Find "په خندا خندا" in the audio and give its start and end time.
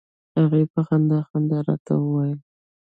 0.73-1.59